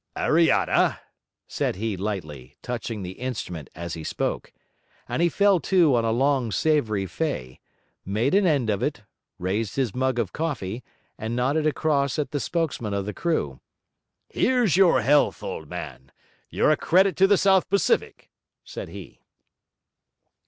'Ariana,' 0.17 0.97
said 1.45 1.75
he 1.75 1.95
lightly, 1.95 2.57
touching 2.63 3.03
the 3.03 3.19
instrument 3.21 3.69
as 3.75 3.93
he 3.93 4.03
spoke; 4.03 4.51
and 5.07 5.21
he 5.21 5.29
fell 5.29 5.59
to 5.59 5.93
on 5.95 6.03
a 6.03 6.09
long 6.09 6.51
savoury 6.51 7.05
fei, 7.05 7.59
made 8.03 8.33
an 8.33 8.47
end 8.47 8.67
of 8.71 8.81
it, 8.81 9.03
raised 9.37 9.75
his 9.75 9.93
mug 9.93 10.17
of 10.17 10.33
coffee, 10.33 10.83
and 11.19 11.35
nodded 11.35 11.67
across 11.67 12.17
at 12.17 12.31
the 12.31 12.39
spokesman 12.39 12.95
of 12.95 13.05
the 13.05 13.13
crew. 13.13 13.59
'Here's 14.27 14.75
your 14.75 15.01
health, 15.01 15.43
old 15.43 15.69
man; 15.69 16.11
you're 16.49 16.71
a 16.71 16.77
credit 16.77 17.15
to 17.17 17.27
the 17.27 17.37
South 17.37 17.69
Pacific,' 17.69 18.31
said 18.63 18.89
he. 18.89 19.21